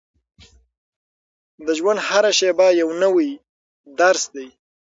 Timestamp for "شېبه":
2.37-2.67